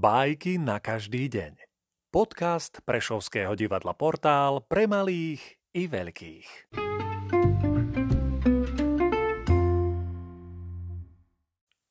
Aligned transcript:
Bajky 0.00 0.56
na 0.56 0.80
každý 0.80 1.28
deň. 1.28 1.60
Podcast 2.08 2.80
Prešovského 2.88 3.52
divadla 3.52 3.92
Portál 3.92 4.64
pre 4.64 4.88
malých 4.88 5.60
i 5.76 5.92
veľkých. 5.92 6.72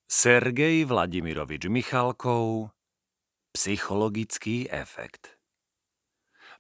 Sergej 0.10 0.90
Vladimirovič 0.90 1.70
Michalkov 1.70 2.74
Psychologický 3.54 4.66
efekt 4.74 5.38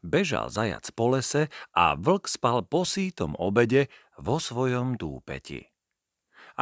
Bežal 0.05 0.54
zajac 0.54 0.86
po 0.93 1.18
lese 1.18 1.50
a 1.73 1.97
vlk 1.97 2.29
spal 2.29 2.61
po 2.61 2.86
sítom 2.86 3.34
obede 3.41 3.89
vo 4.21 4.38
svojom 4.38 5.02
dúpeti. 5.02 5.66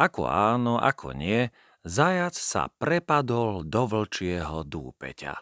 Ako 0.00 0.24
áno, 0.24 0.80
ako 0.80 1.12
nie, 1.12 1.52
zajac 1.88 2.36
sa 2.36 2.68
prepadol 2.68 3.64
do 3.64 3.88
vlčieho 3.88 4.62
dúpeťa. 4.62 5.40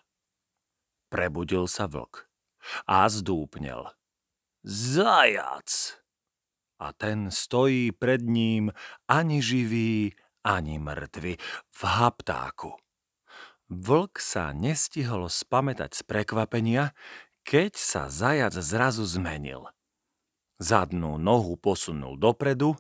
Prebudil 1.11 1.67
sa 1.67 1.91
vlk 1.91 2.27
a 2.87 3.11
zdúpnel. 3.11 3.91
Zajac! 4.67 5.99
A 6.77 6.93
ten 6.93 7.33
stojí 7.33 7.91
pred 7.95 8.21
ním 8.23 8.75
ani 9.09 9.41
živý, 9.43 10.13
ani 10.47 10.79
mŕtvy, 10.79 11.39
v 11.73 11.81
haptáku. 11.83 12.75
Vlk 13.67 14.23
sa 14.23 14.55
nestihol 14.55 15.27
spamätať 15.27 15.99
z 15.99 16.03
prekvapenia, 16.07 16.95
keď 17.43 17.75
sa 17.75 18.03
zajac 18.07 18.55
zrazu 18.59 19.03
zmenil. 19.03 19.67
Zadnú 20.63 21.19
nohu 21.19 21.59
posunul 21.59 22.19
dopredu 22.19 22.79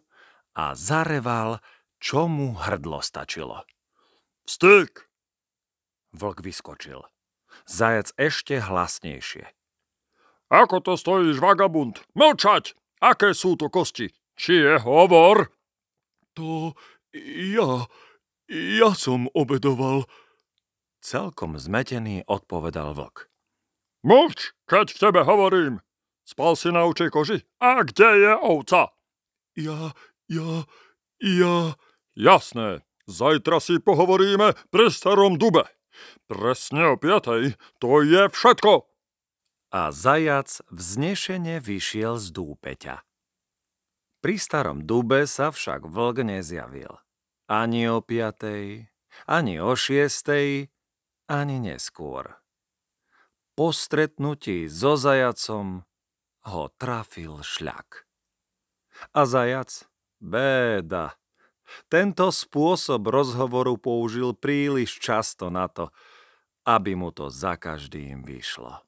a 0.54 0.74
zareval, 0.78 1.58
čo 2.00 2.30
mu 2.30 2.56
hrdlo 2.56 3.02
stačilo. 3.02 3.64
Styk! 4.46 5.08
Vlk 6.16 6.38
vyskočil. 6.40 7.02
Zajac 7.66 8.12
ešte 8.16 8.62
hlasnejšie. 8.62 9.50
Ako 10.52 10.78
to 10.78 10.94
stojíš, 10.94 11.42
vagabund? 11.42 12.00
Mlčať! 12.14 12.78
Aké 13.02 13.36
sú 13.36 13.58
to 13.60 13.68
kosti? 13.68 14.14
Či 14.38 14.52
je 14.62 14.74
hovor? 14.80 15.52
To 16.36 16.76
ja, 17.16 17.88
ja 18.48 18.90
som 18.92 19.28
obedoval. 19.32 20.04
Celkom 21.00 21.56
zmetený 21.56 22.26
odpovedal 22.28 22.92
vlk. 22.92 23.30
Mlč, 24.06 24.54
keď 24.68 24.86
v 24.92 25.00
tebe 25.00 25.20
hovorím. 25.24 25.74
Spal 26.26 26.58
si 26.58 26.74
na 26.74 26.82
učej 26.86 27.10
koži? 27.14 27.38
A 27.62 27.86
kde 27.86 28.26
je 28.26 28.32
ovca? 28.34 28.90
Ja, 29.54 29.94
ja, 30.26 30.66
ja... 31.20 31.76
Jasné, 32.16 32.80
zajtra 33.04 33.60
si 33.60 33.76
pohovoríme 33.76 34.56
pri 34.72 34.88
starom 34.88 35.36
dube. 35.36 35.68
Presne 36.24 36.92
o 36.92 36.96
piatej, 36.96 37.52
to 37.76 38.00
je 38.00 38.32
všetko. 38.32 38.88
A 39.68 39.92
zajac 39.92 40.64
vznešene 40.72 41.60
vyšiel 41.60 42.16
z 42.16 42.26
dúpeťa. 42.32 43.04
Pri 44.24 44.40
starom 44.40 44.88
dube 44.88 45.28
sa 45.28 45.52
však 45.52 45.84
vlk 45.84 46.24
nezjavil. 46.24 46.96
Ani 47.52 47.84
o 47.86 48.00
piatej, 48.00 48.88
ani 49.28 49.60
o 49.60 49.76
šiestej, 49.76 50.72
ani 51.28 51.56
neskôr. 51.60 52.40
Po 53.56 53.76
stretnutí 53.76 54.72
so 54.72 54.96
zajacom 54.96 55.84
ho 56.48 56.64
trafil 56.80 57.44
šľak. 57.44 58.08
A 59.12 59.28
zajac? 59.28 59.84
Béda. 60.26 61.14
Tento 61.86 62.34
spôsob 62.34 63.06
rozhovoru 63.06 63.78
použil 63.78 64.34
príliš 64.34 64.98
často 64.98 65.54
na 65.54 65.70
to, 65.70 65.94
aby 66.66 66.98
mu 66.98 67.14
to 67.14 67.30
za 67.30 67.54
každým 67.54 68.26
vyšlo. 68.26 68.82